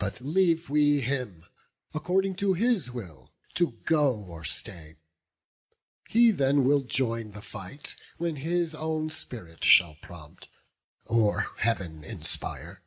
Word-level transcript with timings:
But 0.00 0.20
leave 0.20 0.68
we 0.68 1.00
him, 1.00 1.44
according 1.94 2.34
to 2.42 2.54
his 2.54 2.90
will, 2.90 3.32
To 3.54 3.78
go 3.84 4.12
or 4.16 4.42
stay: 4.42 4.96
he 6.08 6.32
then 6.32 6.64
will 6.64 6.80
join 6.82 7.30
the 7.30 7.40
fight, 7.40 7.94
When 8.18 8.34
his 8.34 8.74
own 8.74 9.10
spirit 9.10 9.62
shall 9.62 9.94
prompt, 10.02 10.48
or 11.04 11.46
Heav'n 11.58 12.02
inspire. 12.02 12.82